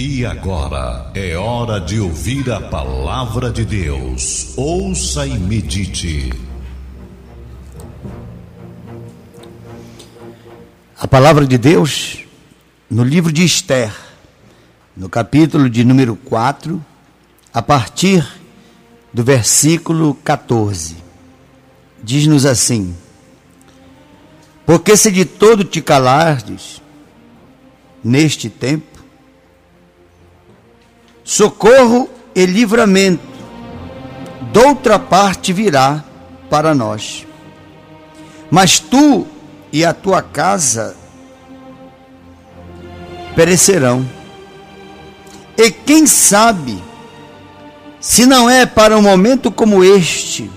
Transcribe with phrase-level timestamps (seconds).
[0.00, 4.52] E agora é hora de ouvir a palavra de Deus.
[4.56, 6.32] Ouça e medite.
[10.96, 12.24] A palavra de Deus
[12.88, 13.92] no livro de Esther,
[14.96, 16.80] no capítulo de número 4,
[17.52, 18.24] a partir
[19.12, 20.96] do versículo 14.
[22.00, 22.94] Diz-nos assim:
[24.64, 26.80] Porque se de todo te calardes
[28.04, 28.97] neste tempo,
[31.28, 33.20] socorro e livramento,
[34.50, 36.02] doutra parte virá
[36.48, 37.26] para nós.
[38.50, 39.26] Mas tu
[39.70, 40.96] e a tua casa
[43.36, 44.08] perecerão.
[45.54, 46.82] E quem sabe,
[48.00, 50.50] se não é para um momento como este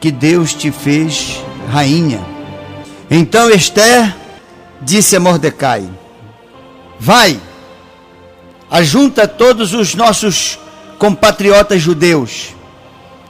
[0.00, 1.40] que Deus te fez
[1.70, 2.20] rainha.
[3.08, 4.16] Então Esther
[4.80, 5.88] disse a Mordecai:
[6.98, 7.38] Vai,
[8.72, 10.58] ajunta todos os nossos
[10.98, 12.54] compatriotas judeus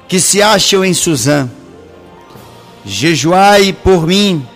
[0.06, 1.50] que se acham em Suzã.
[2.84, 4.46] Jejuai por mim,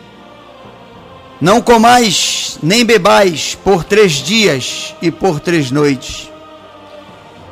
[1.40, 6.30] não comais nem bebais por três dias e por três noites.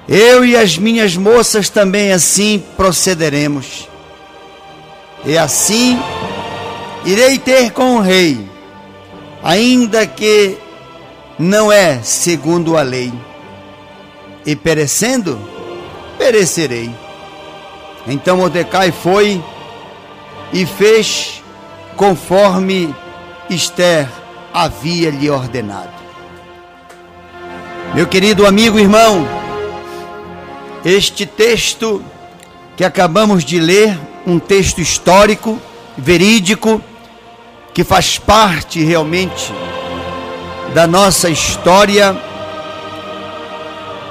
[0.09, 3.89] Eu e as minhas moças também assim procederemos.
[5.25, 5.99] E assim
[7.05, 8.49] irei ter com o rei,
[9.43, 10.59] ainda que
[11.39, 13.13] não é segundo a lei.
[14.47, 15.39] E perecendo,
[16.19, 16.95] perecerei.
[18.07, 19.43] Então Mordecai foi
[20.53, 21.43] e fez
[21.97, 22.95] conforme
[23.49, 24.09] Esther
[24.53, 25.93] havia lhe ordenado.
[27.95, 29.27] Meu querido amigo irmão,
[30.85, 32.05] este texto
[32.77, 35.61] que acabamos de ler, um texto histórico,
[35.97, 36.83] verídico,
[37.73, 39.53] que faz parte realmente
[40.75, 42.17] da nossa história,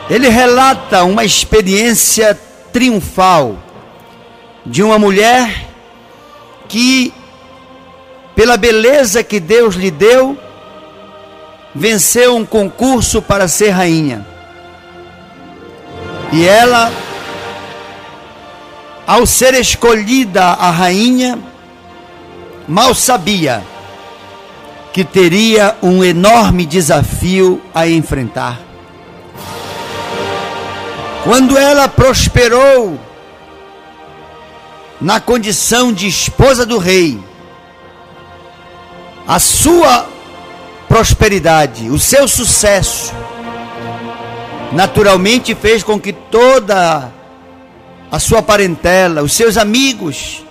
[0.10, 2.40] ele relata uma experiência
[2.72, 3.58] triunfal
[4.66, 5.68] de uma mulher
[6.70, 7.14] que,
[8.34, 10.38] pela beleza que Deus lhe deu,
[11.76, 14.26] venceu um concurso para ser rainha.
[16.32, 16.94] E ela,
[19.06, 21.38] ao ser escolhida a rainha,
[22.66, 23.73] mal sabia
[24.94, 28.62] que teria um enorme desafio a enfrentar.
[31.24, 33.00] Quando ela prosperou
[35.02, 37.20] na condição de esposa do rei,
[39.28, 40.08] a sua
[40.88, 43.12] prosperidade, o seu sucesso,
[44.74, 47.12] naturalmente fez com que toda
[48.12, 50.44] a sua parentela, os seus amigos,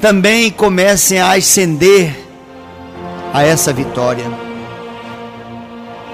[0.00, 2.23] também comecem a ascender
[3.34, 4.24] a essa vitória.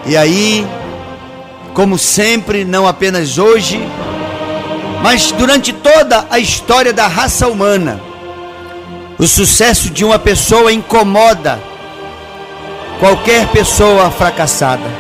[0.07, 0.67] E aí,
[1.75, 3.79] como sempre, não apenas hoje,
[5.03, 8.01] mas durante toda a história da raça humana,
[9.19, 11.61] o sucesso de uma pessoa incomoda
[12.99, 14.91] qualquer pessoa fracassada.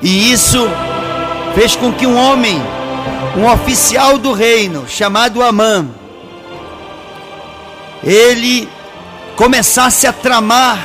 [0.00, 0.66] E isso
[1.54, 2.62] fez com que um homem,
[3.36, 5.86] um oficial do reino, chamado Amã,
[8.02, 8.66] ele
[9.36, 10.84] começasse a tramar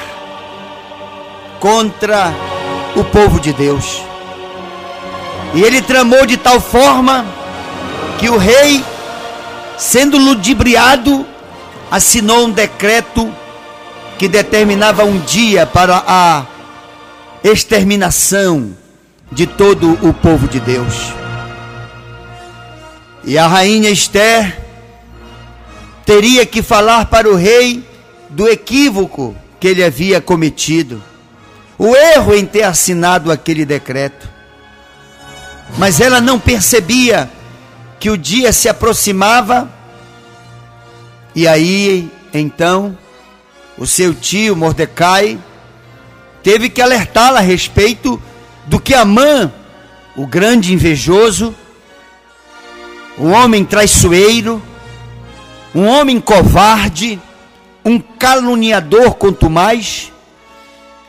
[1.59, 2.33] contra
[2.95, 4.01] o povo de Deus.
[5.53, 7.25] E ele tramou de tal forma
[8.19, 8.83] que o rei,
[9.77, 11.25] sendo ludibriado,
[11.89, 13.33] assinou um decreto
[14.19, 16.45] que determinava um dia para a
[17.43, 18.75] exterminação
[19.31, 21.13] de todo o povo de Deus.
[23.23, 24.59] E a rainha Esther
[26.05, 27.90] teria que falar para o rei
[28.31, 31.03] do equívoco que ele havia cometido,
[31.77, 34.29] o erro em ter assinado aquele decreto.
[35.77, 37.29] Mas ela não percebia
[37.99, 39.69] que o dia se aproximava,
[41.35, 42.97] e aí, então,
[43.77, 45.39] o seu tio Mordecai
[46.41, 48.21] teve que alertá-la a respeito
[48.65, 49.51] do que Amã,
[50.15, 51.53] o grande invejoso,
[53.17, 54.61] um homem traiçoeiro,
[55.75, 57.19] um homem covarde,
[57.83, 60.11] um caluniador, quanto mais,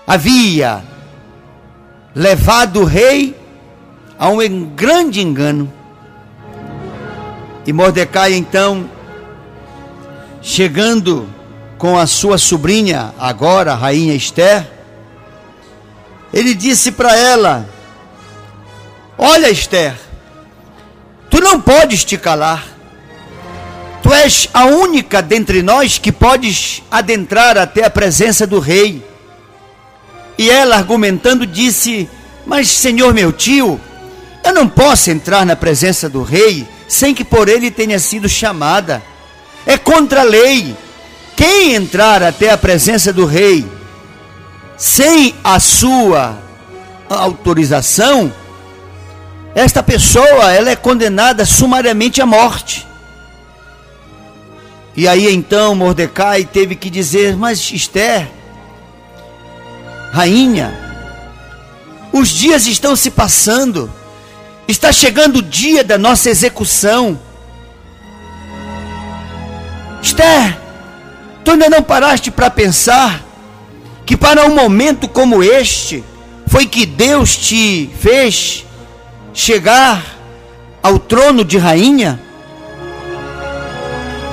[0.06, 0.82] havia
[2.14, 3.36] levado o rei
[4.18, 5.72] a um grande engano.
[7.66, 8.88] E Mordecai, então,
[10.40, 11.28] chegando
[11.78, 14.66] com a sua sobrinha, agora a rainha Esther,
[16.32, 17.68] ele disse para ela:
[19.18, 19.94] Olha, Esther,
[21.30, 22.71] tu não podes te calar.
[24.02, 29.04] Tu és a única dentre nós que podes adentrar até a presença do rei.
[30.36, 32.08] E ela, argumentando, disse:
[32.44, 33.80] Mas, senhor meu tio,
[34.44, 39.02] eu não posso entrar na presença do rei sem que por ele tenha sido chamada.
[39.64, 40.76] É contra a lei.
[41.36, 43.64] Quem entrar até a presença do rei
[44.76, 46.36] sem a sua
[47.08, 48.32] autorização,
[49.54, 52.91] esta pessoa ela é condenada sumariamente à morte.
[54.94, 58.28] E aí então Mordecai teve que dizer: Mas Esther,
[60.12, 60.72] rainha,
[62.12, 63.90] os dias estão se passando,
[64.68, 67.18] está chegando o dia da nossa execução.
[70.02, 70.58] Esther,
[71.44, 73.22] tu ainda não paraste para pensar
[74.04, 76.04] que para um momento como este
[76.48, 78.66] foi que Deus te fez
[79.32, 80.04] chegar
[80.82, 82.20] ao trono de rainha?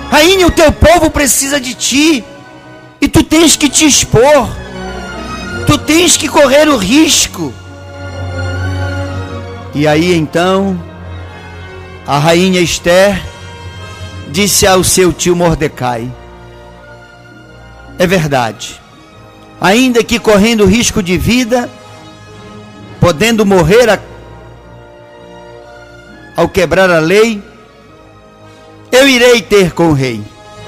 [0.10, 2.24] Rainha, o teu povo precisa de ti.
[3.00, 4.50] E tu tens que te expor.
[5.66, 7.54] Tu tens que correr o risco.
[9.74, 10.82] E aí então,
[12.06, 13.22] a rainha Esther
[14.30, 16.12] disse ao seu tio Mordecai:
[17.98, 18.82] É verdade.
[19.62, 21.70] Ainda que correndo risco de vida,
[23.00, 24.00] podendo morrer a,
[26.36, 27.44] ao quebrar a lei,
[28.92, 30.22] eu irei ter com o rei,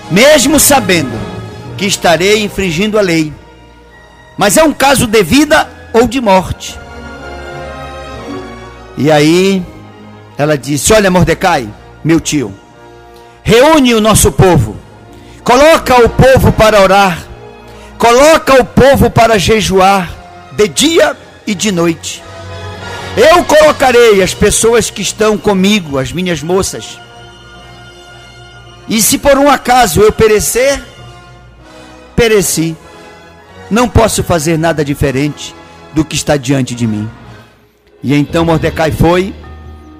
[0.09, 1.11] mesmo sabendo
[1.77, 3.33] que estarei infringindo a lei.
[4.37, 6.79] Mas é um caso de vida ou de morte.
[8.97, 9.65] E aí
[10.37, 11.67] ela disse: Olha, Mordecai,
[12.03, 12.53] meu tio,
[13.43, 14.77] reúne o nosso povo,
[15.43, 17.23] coloca o povo para orar,
[17.97, 20.09] coloca o povo para jejuar
[20.51, 21.17] de dia
[21.47, 22.23] e de noite.
[23.17, 26.97] Eu colocarei as pessoas que estão comigo, as minhas moças,
[28.91, 30.83] e se por um acaso eu perecer,
[32.13, 32.75] pereci.
[33.69, 35.55] Não posso fazer nada diferente
[35.93, 37.09] do que está diante de mim.
[38.03, 39.33] E então Mordecai foi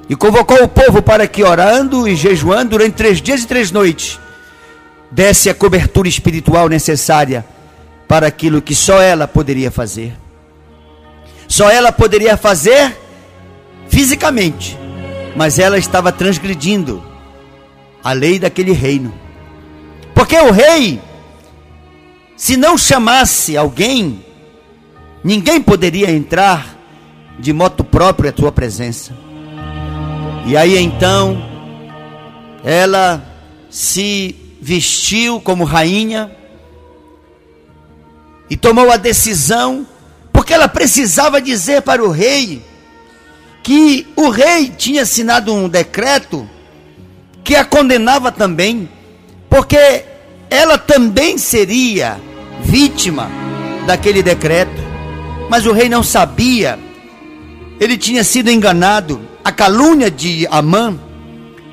[0.09, 4.19] e convocou o povo para que, orando e jejuando durante três dias e três noites,
[5.09, 7.45] desse a cobertura espiritual necessária
[8.09, 10.11] para aquilo que só ela poderia fazer.
[11.47, 12.93] Só ela poderia fazer
[13.87, 14.77] fisicamente,
[15.33, 17.09] mas ela estava transgredindo
[18.03, 19.13] a lei daquele reino.
[20.13, 21.01] Porque o rei,
[22.35, 24.23] se não chamasse alguém,
[25.23, 26.77] ninguém poderia entrar
[27.39, 29.15] de moto próprio à tua presença.
[30.45, 31.41] E aí então,
[32.63, 33.23] ela
[33.69, 36.31] se vestiu como rainha
[38.49, 39.87] e tomou a decisão,
[40.31, 42.61] porque ela precisava dizer para o rei
[43.63, 46.47] que o rei tinha assinado um decreto
[47.43, 48.89] que a condenava também,
[49.49, 50.05] porque
[50.49, 52.19] ela também seria
[52.63, 53.29] vítima
[53.85, 54.81] daquele decreto.
[55.49, 56.79] Mas o rei não sabia,
[57.79, 59.21] ele tinha sido enganado.
[59.43, 60.97] A calúnia de Amã,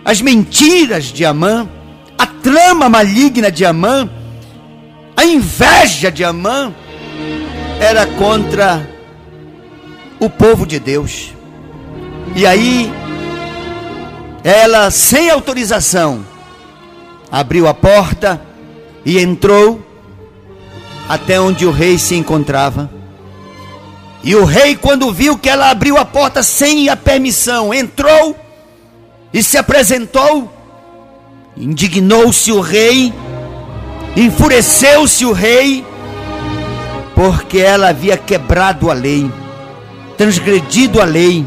[0.04, 1.68] as mentiras de Amã,
[2.16, 4.08] a trama maligna de Amã,
[5.16, 6.72] a inveja de Amã,
[7.80, 8.88] era contra
[10.18, 11.32] o povo de Deus.
[12.34, 12.90] E aí
[14.44, 16.25] ela, sem autorização,
[17.31, 18.40] abriu a porta
[19.05, 19.82] e entrou
[21.08, 22.90] até onde o rei se encontrava.
[24.23, 28.37] E o rei, quando viu que ela abriu a porta sem a permissão, entrou
[29.33, 30.52] e se apresentou,
[31.57, 33.12] indignou-se o rei,
[34.16, 35.85] enfureceu-se o rei,
[37.14, 39.30] porque ela havia quebrado a lei,
[40.16, 41.45] transgredido a lei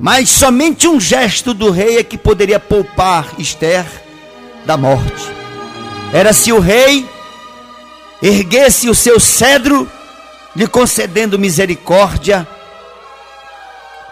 [0.00, 3.84] mas somente um gesto do rei é que poderia poupar Esther
[4.64, 5.30] da morte.
[6.10, 7.06] Era se o rei
[8.22, 9.86] erguesse o seu cedro,
[10.56, 12.48] lhe concedendo misericórdia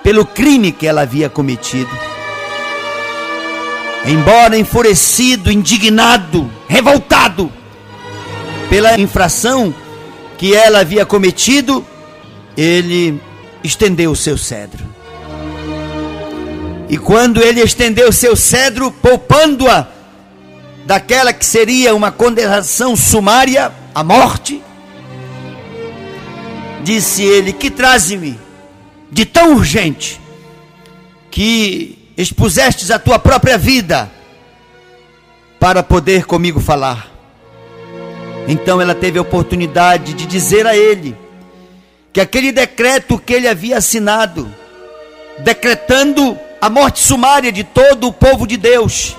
[0.03, 1.91] pelo crime que ela havia cometido.
[4.05, 7.51] Embora enfurecido, indignado, revoltado
[8.69, 9.75] pela infração
[10.37, 11.85] que ela havia cometido,
[12.57, 13.21] ele
[13.65, 14.88] estendeu o seu cedro.
[16.89, 19.87] E quando ele estendeu seu cedro, poupando-a
[20.87, 24.63] daquela que seria uma condenação sumária, a morte,
[26.83, 28.39] disse ele: Que traze-me
[29.11, 30.19] de tão urgente
[31.31, 34.11] que expusestes a tua própria vida
[35.61, 37.11] para poder comigo falar.
[38.47, 41.15] Então ela teve a oportunidade de dizer a ele
[42.13, 44.51] que aquele decreto que ele havia assinado,
[45.41, 49.17] decretando a morte sumária de todo o povo de Deus.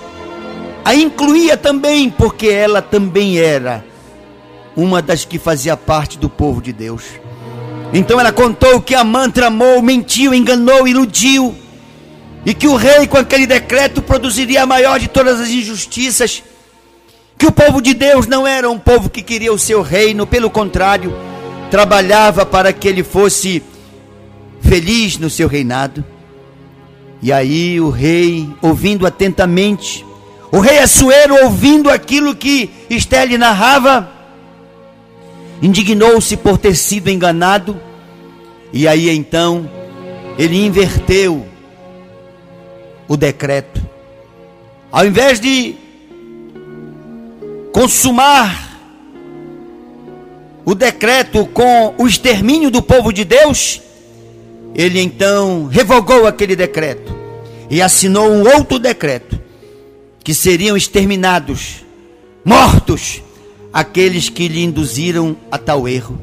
[0.84, 3.84] A incluía também, porque ela também era
[4.76, 7.04] uma das que fazia parte do povo de Deus.
[7.92, 11.54] Então ela contou que Amã tramou, mentiu, enganou, iludiu,
[12.44, 16.42] e que o rei, com aquele decreto, produziria a maior de todas as injustiças.
[17.36, 20.50] Que o povo de Deus não era um povo que queria o seu reino, pelo
[20.50, 21.14] contrário,
[21.70, 23.62] trabalhava para que ele fosse
[24.60, 26.04] feliz no seu reinado.
[27.22, 30.06] E aí o rei, ouvindo atentamente,
[30.50, 34.10] o rei Assuero, ouvindo aquilo que Esther lhe narrava,
[35.62, 37.78] indignou-se por ter sido enganado,
[38.72, 39.70] e aí então
[40.38, 41.46] ele inverteu
[43.06, 43.80] o decreto.
[44.90, 45.76] Ao invés de
[47.72, 48.70] consumar
[50.64, 53.80] o decreto com o extermínio do povo de Deus,
[54.74, 57.12] ele então revogou aquele decreto
[57.68, 59.40] e assinou um outro decreto
[60.22, 61.84] que seriam exterminados,
[62.44, 63.22] mortos
[63.72, 66.18] aqueles que lhe induziram a tal erro.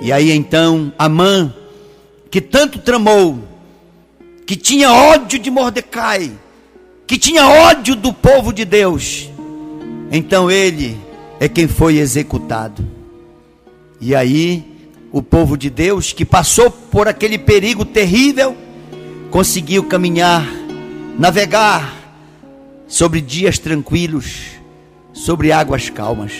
[0.00, 1.52] E aí então Amã,
[2.30, 3.38] que tanto tramou,
[4.46, 6.32] que tinha ódio de Mordecai,
[7.06, 9.30] que tinha ódio do povo de Deus,
[10.10, 10.96] então ele
[11.40, 12.86] é quem foi executado.
[14.00, 14.75] E aí
[15.16, 18.54] o povo de Deus que passou por aquele perigo terrível
[19.30, 20.46] conseguiu caminhar,
[21.18, 21.90] navegar
[22.86, 24.58] sobre dias tranquilos
[25.14, 26.34] sobre águas calmas.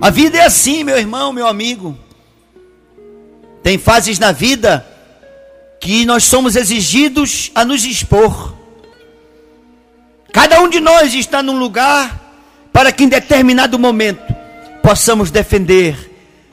[0.00, 1.94] A vida é assim, meu irmão, meu amigo.
[3.62, 4.86] Tem fases na vida
[5.78, 8.54] que nós somos exigidos a nos expor.
[10.32, 12.32] Cada um de nós está num lugar
[12.72, 14.34] para que em determinado momento
[14.82, 16.09] possamos defender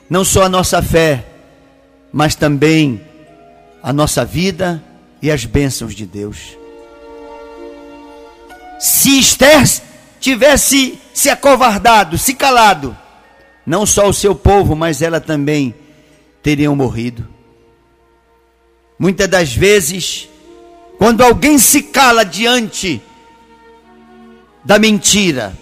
[0.08, 1.24] não só a nossa fé,
[2.12, 3.00] mas também
[3.82, 4.82] a nossa vida
[5.20, 6.56] e as bênçãos de Deus.
[8.78, 9.64] Se Esther
[10.20, 12.96] tivesse se acovardado, se calado,
[13.66, 15.74] não só o seu povo, mas ela também
[16.42, 17.26] teriam morrido.
[18.98, 20.28] Muitas das vezes,
[20.96, 23.02] quando alguém se cala diante
[24.64, 25.56] da mentira,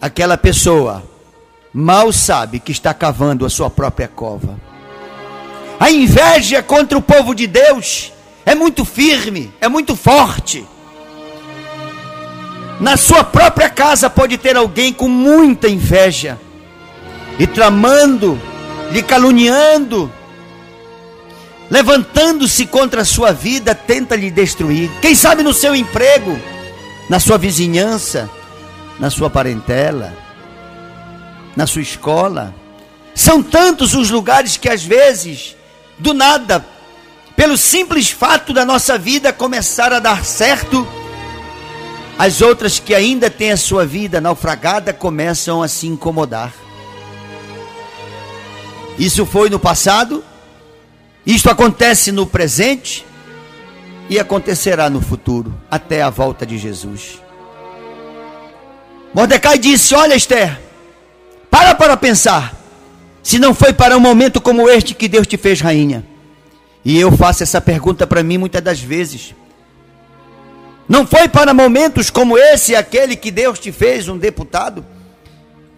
[0.00, 1.02] aquela pessoa
[1.78, 4.58] mal sabe que está cavando a sua própria cova.
[5.78, 8.14] A inveja contra o povo de Deus
[8.46, 10.66] é muito firme, é muito forte.
[12.80, 16.38] Na sua própria casa pode ter alguém com muita inveja
[17.38, 18.40] e tramando,
[18.90, 20.10] lhe caluniando,
[21.70, 24.90] levantando-se contra a sua vida, tenta lhe destruir.
[25.02, 26.40] Quem sabe no seu emprego,
[27.10, 28.30] na sua vizinhança,
[28.98, 30.25] na sua parentela,
[31.56, 32.54] na sua escola.
[33.14, 35.56] São tantos os lugares que às vezes,
[35.98, 36.64] do nada,
[37.34, 40.86] pelo simples fato da nossa vida começar a dar certo,
[42.18, 46.52] as outras que ainda têm a sua vida naufragada começam a se incomodar.
[48.98, 50.24] Isso foi no passado,
[51.26, 53.04] isto acontece no presente
[54.08, 57.20] e acontecerá no futuro, até a volta de Jesus.
[59.12, 60.65] Mordecai disse: Olha, Esther,
[61.56, 62.54] para para pensar,
[63.22, 66.04] se não foi para um momento como este que Deus te fez rainha.
[66.84, 69.34] E eu faço essa pergunta para mim muitas das vezes.
[70.86, 74.84] Não foi para momentos como esse aquele que Deus te fez um deputado?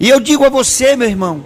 [0.01, 1.45] E eu digo a você, meu irmão,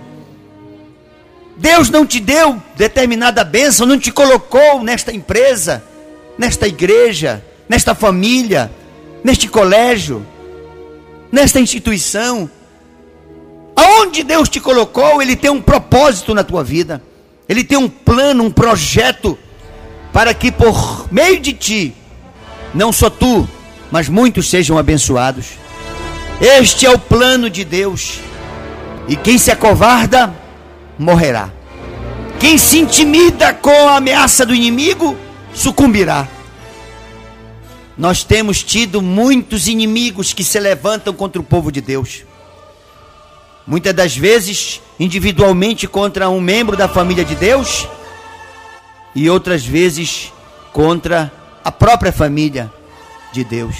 [1.58, 5.84] Deus não te deu determinada bênção, não te colocou nesta empresa,
[6.38, 8.72] nesta igreja, nesta família,
[9.22, 10.26] neste colégio,
[11.30, 12.50] nesta instituição.
[13.74, 17.02] Aonde Deus te colocou, Ele tem um propósito na tua vida,
[17.48, 19.38] Ele tem um plano, um projeto,
[20.12, 21.94] para que por meio de ti,
[22.74, 23.48] não só tu,
[23.90, 25.46] mas muitos sejam abençoados.
[26.40, 28.18] Este é o plano de Deus.
[29.08, 30.34] E quem se acovarda,
[30.98, 31.50] morrerá.
[32.38, 35.16] Quem se intimida com a ameaça do inimigo,
[35.54, 36.26] sucumbirá.
[37.96, 42.24] Nós temos tido muitos inimigos que se levantam contra o povo de Deus.
[43.66, 47.86] Muitas das vezes, individualmente contra um membro da família de Deus,
[49.14, 50.32] e outras vezes
[50.72, 51.32] contra
[51.64, 52.72] a própria família
[53.32, 53.76] de Deus.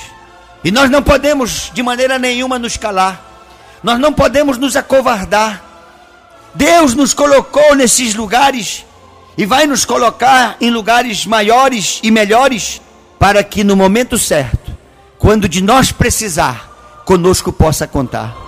[0.65, 3.31] E nós não podemos de maneira nenhuma nos calar.
[3.83, 5.63] Nós não podemos nos acovardar.
[6.55, 8.85] Deus nos colocou nesses lugares
[9.37, 12.81] e vai nos colocar em lugares maiores e melhores
[13.19, 14.77] para que no momento certo,
[15.19, 18.42] quando de nós precisar, conosco possa contar.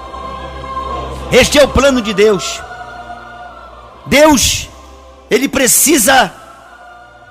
[1.35, 2.61] Este é o plano de Deus.
[4.07, 4.69] Deus,
[5.31, 6.33] ele precisa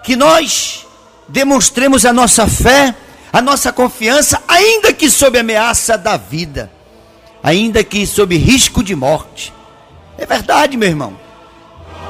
[0.04, 0.86] que nós
[1.28, 2.96] demonstremos a nossa fé
[3.34, 6.72] a nossa confiança, ainda que sob ameaça da vida,
[7.42, 9.52] ainda que sob risco de morte.
[10.20, 11.18] É verdade, meu irmão.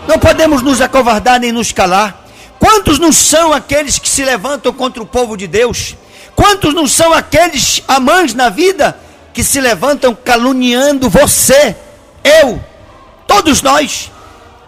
[0.05, 2.27] Não podemos nos acovardar nem nos calar.
[2.59, 5.95] Quantos não são aqueles que se levantam contra o povo de Deus?
[6.35, 8.99] Quantos não são aqueles amãs na vida
[9.33, 11.73] que se levantam caluniando você,
[12.23, 12.63] eu,
[13.27, 14.11] todos nós?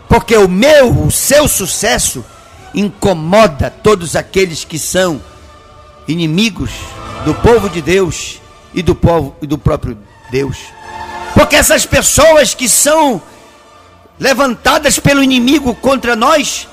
[0.07, 2.23] Porque o meu, o seu sucesso
[2.73, 5.21] incomoda todos aqueles que são
[6.07, 6.71] inimigos
[7.23, 8.39] do povo de Deus
[8.73, 9.97] e do povo e do próprio
[10.29, 10.57] Deus.
[11.33, 13.21] Porque essas pessoas que são
[14.19, 16.67] levantadas pelo inimigo contra nós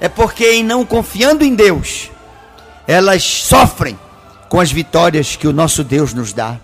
[0.00, 2.10] é porque em não confiando em Deus,
[2.86, 3.98] elas sofrem
[4.48, 6.56] com as vitórias que o nosso Deus nos dá.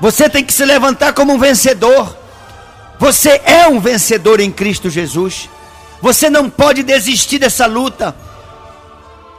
[0.00, 2.16] Você tem que se levantar como um vencedor.
[2.98, 5.48] Você é um vencedor em Cristo Jesus.
[6.00, 8.14] Você não pode desistir dessa luta.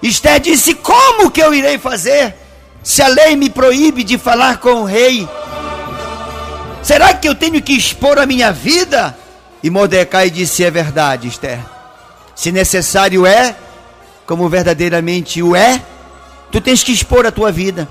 [0.01, 2.35] Esther disse: Como que eu irei fazer?
[2.83, 5.27] Se a lei me proíbe de falar com o rei,
[6.81, 9.17] será que eu tenho que expor a minha vida?
[9.61, 11.59] E Mordecai disse: É verdade, Esther.
[12.35, 13.55] Se necessário é,
[14.25, 15.81] como verdadeiramente o é,
[16.51, 17.87] tu tens que expor a tua vida.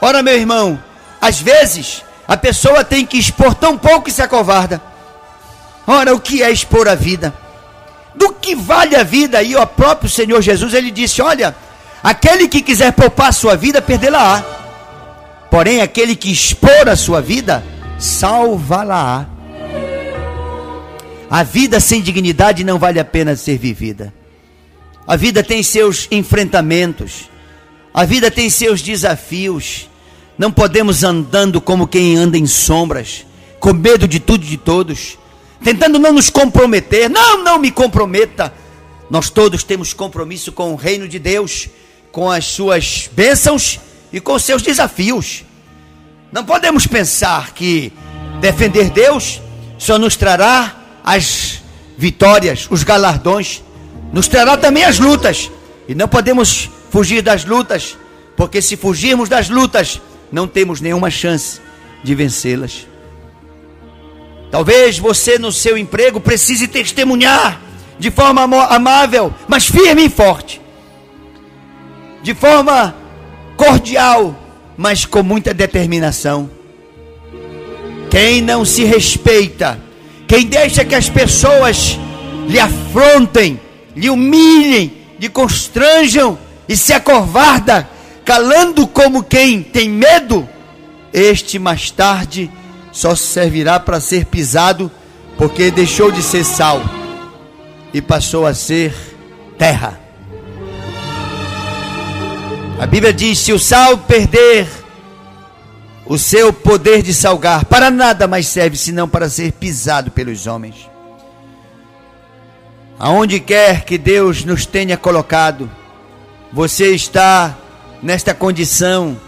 [0.00, 0.80] Ora, meu irmão,
[1.20, 4.80] às vezes a pessoa tem que expor tão pouco e se acovarda.
[5.86, 7.32] Ora, o que é expor a vida?
[8.14, 9.42] Do que vale a vida?
[9.42, 11.54] E o próprio Senhor Jesus, ele disse: Olha,
[12.02, 14.44] aquele que quiser poupar a sua vida, perdê-la-á.
[15.50, 17.64] Porém, aquele que expor a sua vida,
[17.98, 19.26] salvá-la-á.
[21.30, 24.12] A vida sem dignidade não vale a pena ser vivida.
[25.06, 27.30] A vida tem seus enfrentamentos.
[27.94, 29.87] A vida tem seus desafios.
[30.38, 33.26] Não podemos andando como quem anda em sombras,
[33.58, 35.18] com medo de tudo e de todos
[35.62, 37.08] tentando não nos comprometer.
[37.08, 38.52] Não, não me comprometa.
[39.10, 41.68] Nós todos temos compromisso com o reino de Deus,
[42.12, 43.80] com as suas bênçãos
[44.12, 45.44] e com os seus desafios.
[46.30, 47.92] Não podemos pensar que
[48.40, 49.40] defender Deus
[49.78, 51.62] só nos trará as
[51.96, 53.62] vitórias, os galardões,
[54.12, 55.50] nos trará também as lutas.
[55.88, 57.96] E não podemos fugir das lutas,
[58.36, 61.60] porque se fugirmos das lutas, não temos nenhuma chance
[62.02, 62.86] de vencê-las.
[64.50, 67.60] Talvez você no seu emprego precise testemunhar
[67.98, 70.60] de forma amável, mas firme e forte.
[72.22, 72.94] De forma
[73.56, 74.34] cordial,
[74.76, 76.48] mas com muita determinação.
[78.10, 79.78] Quem não se respeita,
[80.26, 81.98] quem deixa que as pessoas
[82.48, 83.60] lhe afrontem,
[83.94, 86.38] lhe humilhem, lhe constranjam
[86.68, 87.88] e se acovarda,
[88.28, 90.46] calando como quem tem medo,
[91.14, 92.50] este mais tarde
[92.92, 94.92] só servirá para ser pisado,
[95.38, 96.82] porque deixou de ser sal
[97.90, 98.94] e passou a ser
[99.56, 99.98] terra.
[102.78, 104.68] A Bíblia diz: se o sal perder
[106.04, 110.86] o seu poder de salgar, para nada mais serve senão para ser pisado pelos homens.
[112.98, 115.70] Aonde quer que Deus nos tenha colocado,
[116.52, 117.56] você está
[118.02, 119.18] nesta condição,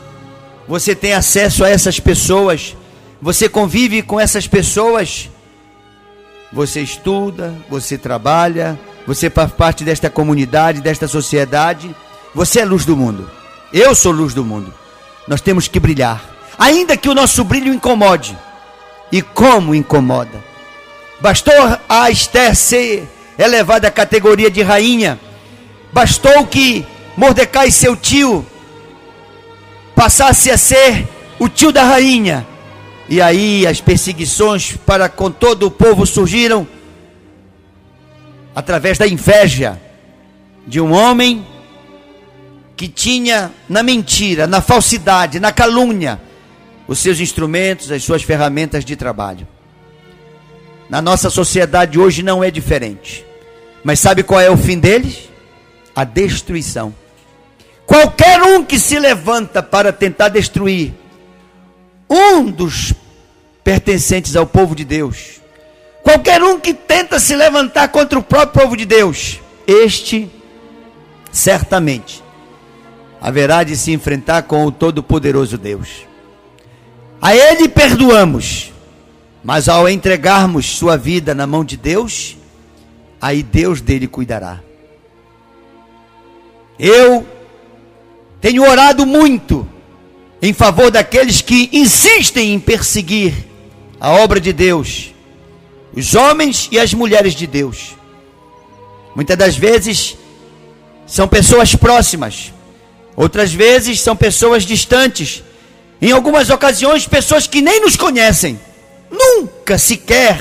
[0.67, 2.77] você tem acesso a essas pessoas
[3.23, 5.29] você convive com essas pessoas,
[6.51, 11.95] você estuda, você trabalha, você faz parte desta comunidade, desta sociedade,
[12.35, 13.31] você é luz do mundo.
[13.73, 14.73] Eu sou luz do mundo.
[15.29, 16.25] Nós temos que brilhar,
[16.59, 18.37] ainda que o nosso brilho incomode.
[19.13, 20.43] E como incomoda?
[21.21, 23.07] Bastou a Esther ser
[23.39, 25.21] elevada à categoria de rainha,
[25.93, 28.47] bastou que Mordecai, seu tio,
[29.95, 31.07] passasse a ser
[31.39, 32.47] o tio da rainha,
[33.09, 36.67] e aí as perseguições para com todo o povo surgiram
[38.55, 39.81] através da inveja
[40.67, 41.47] de um homem
[42.77, 46.21] que tinha na mentira, na falsidade, na calúnia,
[46.87, 49.47] os seus instrumentos, as suas ferramentas de trabalho.
[50.89, 53.25] Na nossa sociedade hoje não é diferente.
[53.85, 55.29] Mas sabe qual é o fim deles?
[55.95, 56.95] A destruição.
[57.91, 60.95] Qualquer um que se levanta para tentar destruir
[62.09, 62.95] um dos
[63.65, 65.41] pertencentes ao povo de Deus,
[66.01, 70.31] qualquer um que tenta se levantar contra o próprio povo de Deus, este
[71.33, 72.23] certamente
[73.21, 76.07] haverá de se enfrentar com o Todo-Poderoso Deus.
[77.21, 78.73] A Ele perdoamos,
[79.43, 82.37] mas ao entregarmos sua vida na mão de Deus,
[83.21, 84.61] aí Deus dele cuidará.
[86.79, 87.40] Eu
[88.41, 89.69] tenho orado muito
[90.43, 93.35] em favor daqueles que insistem em perseguir
[94.01, 95.15] a obra de Deus,
[95.95, 97.97] os homens e as mulheres de Deus.
[99.15, 100.17] Muitas das vezes
[101.07, 102.53] são pessoas próximas,
[103.15, 105.43] outras vezes são pessoas distantes,
[106.01, 108.59] em algumas ocasiões, pessoas que nem nos conhecem,
[109.11, 110.39] nunca sequer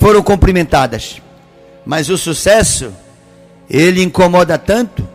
[0.00, 1.22] foram cumprimentadas.
[1.86, 2.92] Mas o sucesso,
[3.70, 5.06] ele incomoda tanto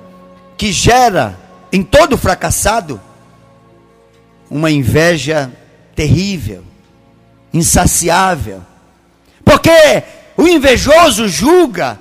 [0.55, 1.37] que gera
[1.71, 2.99] em todo fracassado
[4.49, 5.51] uma inveja
[5.95, 6.63] terrível,
[7.53, 8.63] insaciável.
[9.43, 10.03] Porque
[10.35, 11.99] o invejoso julga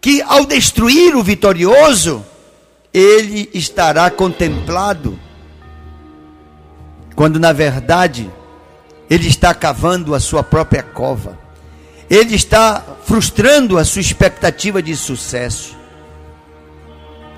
[0.00, 2.24] que ao destruir o vitorioso,
[2.92, 5.18] ele estará contemplado,
[7.14, 8.30] quando na verdade
[9.08, 11.38] ele está cavando a sua própria cova,
[12.10, 15.76] ele está frustrando a sua expectativa de sucesso.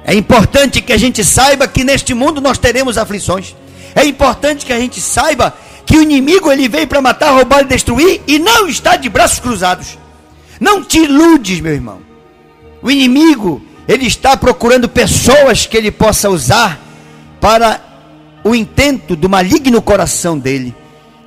[0.04, 3.56] É importante que a gente saiba que neste mundo nós teremos aflições.
[3.94, 7.64] É importante que a gente saiba que o inimigo ele veio para matar, roubar e
[7.64, 9.98] destruir e não está de braços cruzados.
[10.60, 12.00] Não te iludes, meu irmão.
[12.82, 16.78] O inimigo, ele está procurando pessoas que ele possa usar
[17.40, 17.80] para
[18.44, 20.74] o intento do maligno coração dele,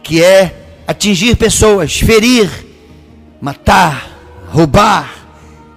[0.04, 2.48] que é atingir pessoas, ferir,
[3.42, 4.08] matar,
[4.50, 5.12] roubar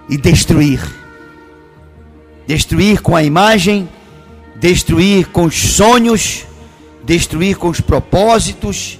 [0.08, 0.99] e destruir.
[2.50, 3.88] Destruir com a imagem,
[4.56, 6.44] destruir com os sonhos,
[7.04, 8.98] destruir com os propósitos,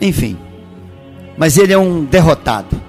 [0.00, 0.38] enfim.
[1.36, 2.80] Mas ele é um derrotado.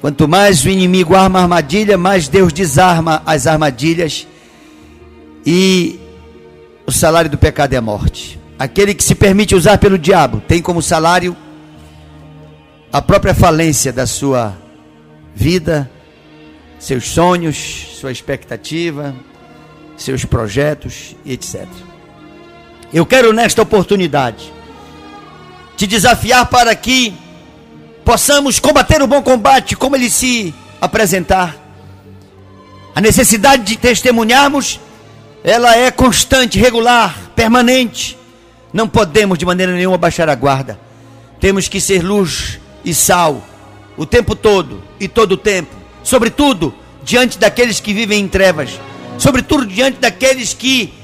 [0.00, 4.28] Quanto mais o inimigo arma armadilha, mais Deus desarma as armadilhas.
[5.44, 5.98] E
[6.86, 8.38] o salário do pecado é a morte.
[8.56, 11.36] Aquele que se permite usar pelo diabo tem como salário
[12.92, 14.56] a própria falência da sua
[15.34, 15.90] vida,
[16.84, 19.14] seus sonhos, sua expectativa,
[19.96, 21.66] seus projetos e etc.
[22.92, 24.52] Eu quero nesta oportunidade
[25.78, 27.14] te desafiar para que
[28.04, 31.56] possamos combater o bom combate, como ele se apresentar.
[32.94, 34.78] A necessidade de testemunharmos,
[35.42, 38.18] ela é constante, regular, permanente.
[38.74, 40.78] Não podemos de maneira nenhuma baixar a guarda.
[41.40, 43.42] Temos que ser luz e sal
[43.96, 48.78] o tempo todo e todo o tempo, sobretudo diante daqueles que vivem em trevas,
[49.18, 50.94] sobretudo diante daqueles que,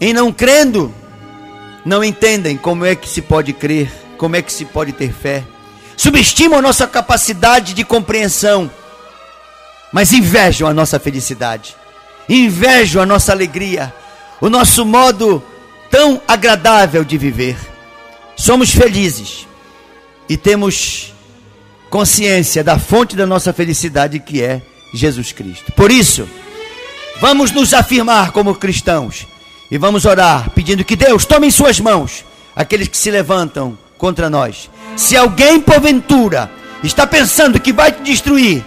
[0.00, 0.92] em não crendo,
[1.84, 5.44] não entendem como é que se pode crer, como é que se pode ter fé
[6.00, 8.70] subestimam a nossa capacidade de compreensão,
[9.92, 11.76] mas invejam a nossa felicidade,
[12.26, 13.92] invejam a nossa alegria,
[14.40, 15.42] o nosso modo
[15.90, 17.54] tão agradável de viver.
[18.34, 19.46] Somos felizes
[20.26, 21.12] e temos
[21.90, 24.62] consciência da fonte da nossa felicidade que é
[24.94, 25.72] Jesus Cristo.
[25.72, 26.26] Por isso,
[27.20, 29.26] vamos nos afirmar como cristãos
[29.70, 32.24] e vamos orar pedindo que Deus tome em suas mãos
[32.56, 36.50] aqueles que se levantam contra nós se alguém porventura
[36.82, 38.64] está pensando que vai te destruir,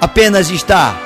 [0.00, 0.96] apenas está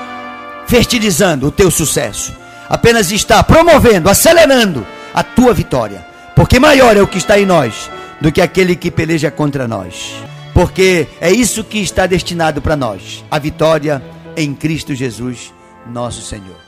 [0.66, 2.32] fertilizando o teu sucesso,
[2.68, 7.90] apenas está promovendo, acelerando a tua vitória, porque maior é o que está em nós
[8.20, 10.14] do que aquele que peleja contra nós,
[10.54, 14.00] porque é isso que está destinado para nós, a vitória
[14.36, 15.52] em Cristo Jesus,
[15.86, 16.63] nosso Senhor.